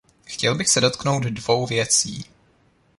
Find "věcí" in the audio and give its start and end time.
1.65-2.25